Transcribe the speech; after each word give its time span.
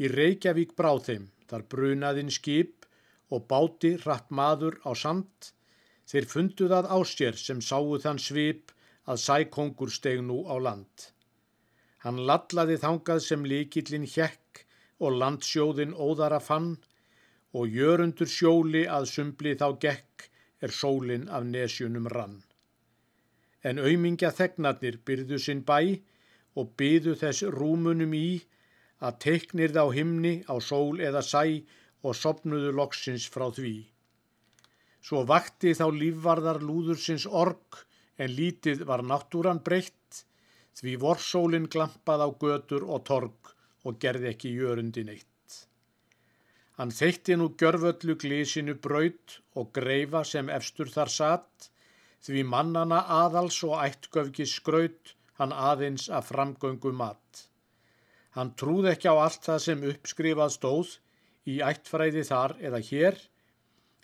Í 0.00 0.08
Reykjavík 0.08 0.70
bráð 0.80 1.00
þeim, 1.06 1.24
þar 1.50 1.64
brunaðinn 1.72 2.30
skip 2.32 2.86
og 3.36 3.46
báti 3.52 3.94
hratt 4.00 4.30
maður 4.32 4.78
á 4.88 4.96
sand, 4.96 5.50
þeir 6.08 6.26
funduð 6.30 6.72
að 6.78 6.88
ásér 6.96 7.36
sem 7.36 7.60
sáu 7.60 7.98
þann 8.04 8.20
svip 8.26 8.72
að 9.04 9.20
sækongur 9.24 9.92
steg 9.92 10.22
nú 10.24 10.38
á 10.48 10.56
land. 10.66 11.10
Hann 12.04 12.22
lallaði 12.30 12.78
þangað 12.80 13.20
sem 13.26 13.44
líkillin 13.52 14.06
hjekk 14.08 14.62
og 15.04 15.18
landsjóðin 15.20 15.92
óðara 15.92 16.40
fann 16.40 16.70
og 17.52 17.76
jörundur 17.76 18.30
sjóli 18.30 18.86
að 18.88 19.08
sumbli 19.10 19.52
þá 19.60 19.66
gekk 19.84 20.30
er 20.64 20.72
sólin 20.76 21.28
af 21.28 21.44
nesjunum 21.44 22.08
rann. 22.14 22.38
En 23.68 23.82
auðmingja 23.82 24.30
þegnarnir 24.32 24.96
byrðu 25.04 25.38
sinn 25.44 25.60
bæ 25.68 26.00
og 26.56 26.72
byðu 26.80 27.16
þess 27.20 27.44
rúmunum 27.56 28.16
í 28.16 28.40
að 29.00 29.18
teiknir 29.24 29.72
þá 29.76 29.84
himni 29.96 30.34
á 30.52 30.54
sól 30.70 31.00
eða 31.08 31.22
sæ 31.24 31.44
og 32.04 32.16
sopnuðu 32.16 32.72
loksins 32.76 33.26
frá 33.34 33.46
því. 33.56 33.76
Svo 35.00 35.24
vakti 35.28 35.72
þá 35.76 35.86
lífvarðar 35.96 36.60
lúðursins 36.64 37.26
org 37.44 37.80
en 38.20 38.36
lítið 38.36 38.84
var 38.90 39.04
náttúran 39.12 39.62
breytt 39.64 40.24
því 40.80 40.94
vorsólinn 41.04 41.68
glampað 41.72 42.24
á 42.24 42.28
götur 42.44 42.86
og 42.94 43.04
torg 43.08 43.52
og 43.88 43.98
gerði 44.04 44.30
ekki 44.32 44.52
jörundin 44.56 45.12
eitt. 45.12 45.26
Hann 46.76 46.92
þeitti 46.96 47.36
nú 47.36 47.50
gjörvöllu 47.60 48.16
glísinu 48.20 48.74
braut 48.86 49.40
og 49.60 49.72
greifa 49.76 50.22
sem 50.24 50.48
efstur 50.52 50.88
þar 50.92 51.12
satt, 51.12 51.70
því 52.24 52.44
mannana 52.52 53.02
aðals 53.20 53.58
og 53.68 53.76
ættgöfgi 53.84 54.46
skraut 54.48 55.14
hann 55.40 55.52
aðeins 55.52 56.08
að 56.08 56.30
framgöngu 56.30 56.92
mat. 56.96 57.44
Hann 58.36 58.54
trúð 58.60 58.90
ekki 58.92 59.10
á 59.10 59.16
allt 59.18 59.46
það 59.48 59.62
sem 59.66 59.86
uppskrifað 59.92 60.54
stóð, 60.56 60.90
í 61.50 61.58
ættfræði 61.66 62.22
þar 62.28 62.54
eða 62.68 62.80
hér, 62.90 63.16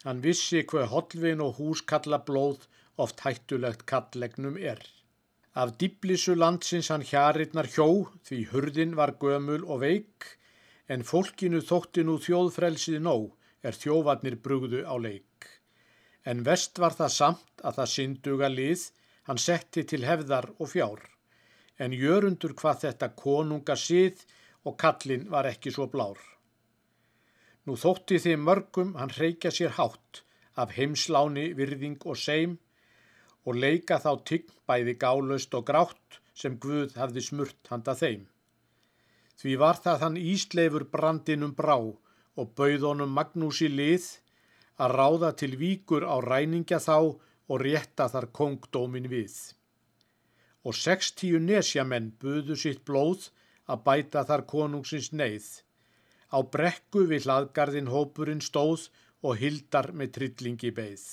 hann 0.06 0.22
vissi 0.24 0.62
hver 0.70 0.88
hollvin 0.90 1.42
og 1.44 1.60
húskalla 1.60 2.18
blóð 2.26 2.66
oft 3.04 3.22
hættulegt 3.26 3.84
kallegnum 3.90 4.56
er. 4.72 4.80
Af 5.56 5.76
dýblissu 5.80 6.34
landsins 6.36 6.90
hann 6.92 7.04
hjarirnar 7.10 7.68
hjó, 7.74 7.88
því 8.26 8.40
hurðin 8.50 8.96
var 8.98 9.14
gömul 9.22 9.62
og 9.64 9.80
veik, 9.84 10.26
en 10.92 11.06
fólkinu 11.06 11.62
þótti 11.70 12.04
nú 12.04 12.18
þjóðfrelsið 12.26 13.00
nóg, 13.06 13.30
er 13.66 13.78
þjóvarnir 13.82 14.36
brugðu 14.42 14.82
á 14.84 14.94
leik. 15.00 15.48
En 16.26 16.42
vest 16.46 16.78
var 16.82 16.94
það 16.98 17.12
samt 17.14 17.64
að 17.64 17.80
það 17.80 17.92
synduga 17.94 18.50
lið, 18.52 18.88
hann 19.26 19.40
setti 19.42 19.86
til 19.86 20.04
hefðar 20.06 20.50
og 20.58 20.70
fjár. 20.74 21.02
En 21.78 21.92
jörundur 21.92 22.54
hvað 22.56 22.82
þetta 22.86 23.12
konunga 23.22 23.76
síð 23.76 24.22
og 24.64 24.76
kallin 24.80 25.26
var 25.32 25.48
ekki 25.50 25.72
svo 25.74 25.86
blár. 25.92 26.18
Nú 27.66 27.74
þótti 27.78 28.20
þið 28.22 28.38
mörgum 28.46 28.94
hann 29.00 29.12
reykja 29.16 29.50
sér 29.50 29.74
hátt 29.78 30.22
af 30.56 30.72
heimsláni, 30.76 31.50
virðing 31.58 31.98
og 32.06 32.16
seim 32.16 32.56
og 33.46 33.58
leika 33.62 33.98
þá 34.02 34.12
tign 34.28 34.54
bæði 34.66 34.94
gálust 35.02 35.54
og 35.54 35.66
grátt 35.68 36.20
sem 36.34 36.56
Guð 36.62 36.96
hafði 37.00 37.22
smurt 37.28 37.70
handa 37.70 37.94
þeim. 37.98 38.26
Því 39.36 39.56
var 39.60 39.80
það 39.84 40.00
þann 40.02 40.20
Ísleifur 40.32 40.86
brandinum 40.92 41.52
brá 41.58 41.76
og 41.76 42.54
bauðonum 42.58 43.12
Magnúsi 43.18 43.68
lið 43.68 44.06
að 44.80 44.96
ráða 45.00 45.32
til 45.40 45.52
víkur 45.60 46.06
á 46.08 46.16
ræninga 46.24 46.80
þá 46.80 46.98
og 47.46 47.62
rétta 47.62 48.08
þar 48.12 48.30
kongdómin 48.38 49.08
við. 49.12 49.34
Og 50.66 50.74
sextíu 50.74 51.38
nesjamenn 51.42 52.10
buðu 52.22 52.56
sitt 52.58 52.82
blóð 52.88 53.28
að 53.70 53.82
bæta 53.86 54.24
þar 54.26 54.42
konungsins 54.50 55.12
neyð. 55.14 55.46
Á 56.34 56.38
brekku 56.42 57.06
við 57.10 57.28
hlaðgarðin 57.28 57.92
hópurinn 57.92 58.42
stóð 58.42 58.88
og 59.22 59.38
hildar 59.42 59.92
með 59.94 60.12
trillingi 60.18 60.72
beigð. 60.74 61.06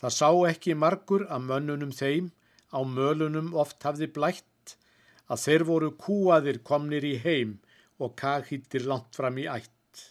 Það 0.00 0.16
sá 0.16 0.30
ekki 0.50 0.74
margur 0.74 1.26
að 1.28 1.46
mönnunum 1.46 1.92
þeim 1.94 2.30
á 2.74 2.80
mölunum 2.86 3.50
oft 3.62 3.82
hafði 3.86 4.08
blætt 4.16 4.76
að 5.30 5.42
þeir 5.44 5.64
voru 5.70 5.90
kúaðir 6.04 6.62
komnir 6.66 7.06
í 7.06 7.16
heim 7.24 7.58
og 8.02 8.16
kaghýttir 8.22 8.86
langt 8.90 9.18
fram 9.18 9.38
í 9.38 9.46
ætt. 9.50 10.04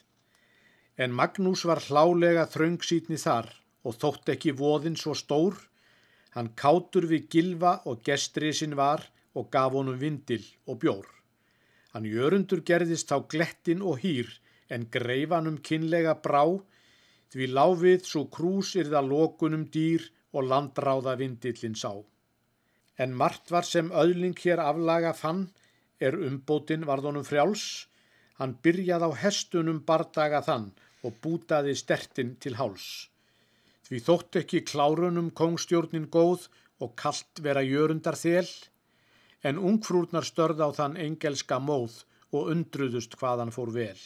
En 0.99 1.15
Magnús 1.15 1.65
var 1.67 1.81
hlálega 1.87 2.45
þröngsýtni 2.53 3.17
þar 3.19 3.49
og 3.87 3.97
þótt 3.99 4.33
ekki 4.35 4.53
voðin 4.61 4.97
svo 4.99 5.15
stór, 5.15 5.55
hann 6.35 6.51
kátur 6.61 7.07
við 7.09 7.29
gilva 7.33 7.79
og 7.89 8.03
gestriðsinn 8.05 8.75
var 8.79 9.05
og 9.37 9.49
gaf 9.53 9.73
honum 9.73 9.97
vindil 10.01 10.43
og 10.67 10.79
bjór. 10.83 11.07
Hann 11.93 12.05
jörundur 12.05 12.61
gerðist 12.65 13.09
þá 13.09 13.25
glettin 13.33 13.81
og 13.81 14.03
hýr 14.03 14.29
en 14.69 14.85
greifanum 14.93 15.57
kynlega 15.65 16.15
brá 16.25 16.43
því 17.33 17.49
láfið 17.53 18.05
svo 18.05 18.25
krús 18.35 18.75
það 18.77 19.09
lokunum 19.09 19.65
dýr 19.73 20.05
og 20.33 20.45
landráða 20.51 21.15
vindillin 21.17 21.77
sá. 21.77 21.91
En 22.97 23.15
margt 23.15 23.51
var 23.53 23.65
sem 23.65 23.91
öðling 23.91 24.37
hér 24.43 24.61
aflaga 24.61 25.13
fann, 25.13 25.47
er 25.99 26.15
umbótin 26.15 26.85
varðunum 26.87 27.25
frjáls, 27.27 27.87
hann 28.39 28.57
byrjað 28.63 29.05
á 29.07 29.09
hestunum 29.23 29.81
bardaga 29.87 30.41
þann 30.45 30.69
og 31.03 31.15
bútaði 31.23 31.75
stertin 31.79 32.35
til 32.43 32.57
háls. 32.59 33.09
Því 33.89 33.99
þótt 34.05 34.37
ekki 34.43 34.59
klárunum 34.69 35.31
kongstjórnin 35.33 36.05
góð 36.13 36.43
og 36.77 36.91
kallt 36.99 37.41
vera 37.41 37.63
jörundar 37.65 38.17
þel, 38.19 38.45
en 39.41 39.57
ungfrúrnar 39.57 40.27
störð 40.27 40.61
á 40.61 40.69
þann 40.77 40.99
engelska 41.01 41.57
móð 41.57 42.03
og 42.29 42.51
undruðust 42.53 43.17
hvaðan 43.17 43.49
fór 43.55 43.73
vel. 43.73 43.97